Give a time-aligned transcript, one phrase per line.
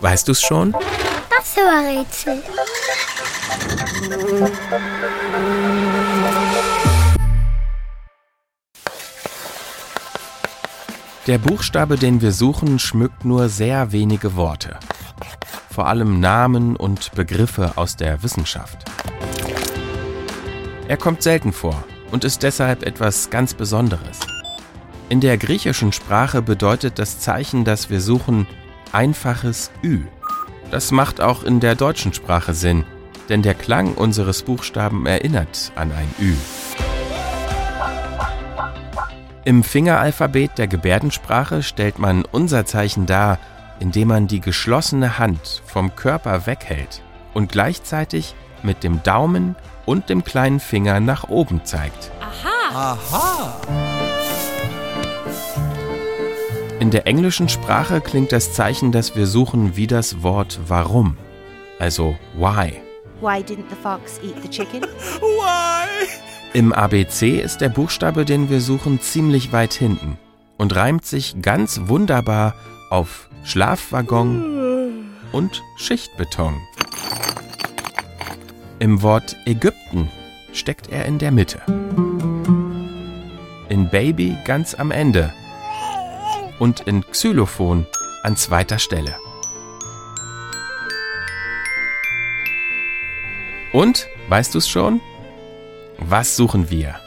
[0.00, 0.72] Weißt du's schon?
[0.72, 2.42] Das Rätsel.
[11.26, 14.78] Der Buchstabe, den wir suchen, schmückt nur sehr wenige Worte.
[15.70, 18.78] Vor allem Namen und Begriffe aus der Wissenschaft.
[20.88, 24.20] Er kommt selten vor und ist deshalb etwas ganz Besonderes.
[25.10, 28.46] In der griechischen Sprache bedeutet das Zeichen, das wir suchen,
[28.92, 30.02] einfaches Ü.
[30.70, 32.84] Das macht auch in der deutschen Sprache Sinn,
[33.30, 36.34] denn der Klang unseres Buchstaben erinnert an ein Ü.
[39.46, 43.38] Im Fingeralphabet der Gebärdensprache stellt man unser Zeichen dar,
[43.80, 47.02] indem man die geschlossene Hand vom Körper weghält
[47.32, 52.10] und gleichzeitig mit dem Daumen und dem kleinen Finger nach oben zeigt.
[52.20, 53.87] Aha.
[56.80, 61.16] In der englischen Sprache klingt das Zeichen, das wir suchen, wie das Wort warum.
[61.78, 62.72] Also why.
[63.20, 64.82] Why didn't the fox eat the chicken?
[65.20, 66.08] Why?
[66.54, 70.18] Im ABC ist der Buchstabe, den wir suchen, ziemlich weit hinten
[70.56, 72.54] und reimt sich ganz wunderbar
[72.90, 76.56] auf Schlafwaggon und Schichtbeton.
[78.78, 80.08] Im Wort Ägypten
[80.52, 81.60] steckt er in der Mitte.
[83.68, 85.32] In Baby ganz am Ende
[86.58, 87.86] und in Xylophon
[88.22, 89.16] an zweiter Stelle.
[93.72, 95.00] Und, weißt du's schon?
[95.98, 96.98] Was suchen wir?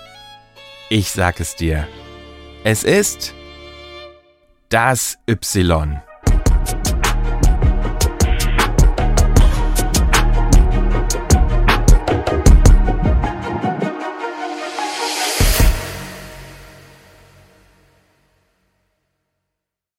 [0.90, 1.88] Ich sag es dir.
[2.64, 3.34] Es ist
[4.70, 6.02] das Y.